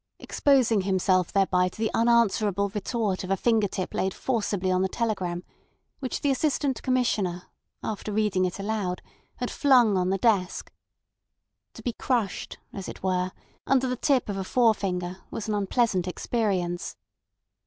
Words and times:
exposing 0.17 0.81
himself 0.81 1.31
thereby 1.31 1.69
to 1.69 1.77
the 1.77 1.91
unanswerable 1.93 2.69
retort 2.69 3.23
of 3.23 3.29
a 3.29 3.37
finger 3.37 3.67
tip 3.67 3.93
laid 3.93 4.15
forcibly 4.15 4.71
on 4.71 4.81
the 4.81 4.89
telegram 4.89 5.43
which 5.99 6.21
the 6.21 6.31
Assistant 6.31 6.81
Commissioner, 6.81 7.43
after 7.83 8.11
reading 8.11 8.43
it 8.43 8.57
aloud, 8.59 9.03
had 9.35 9.51
flung 9.51 9.97
on 9.99 10.09
the 10.09 10.17
desk. 10.17 10.71
To 11.75 11.83
be 11.83 11.93
crushed, 11.93 12.57
as 12.73 12.89
it 12.89 13.03
were, 13.03 13.31
under 13.67 13.85
the 13.85 13.95
tip 13.95 14.27
of 14.27 14.37
a 14.37 14.43
forefinger 14.43 15.17
was 15.29 15.47
an 15.47 15.53
unpleasant 15.53 16.07
experience. 16.07 16.97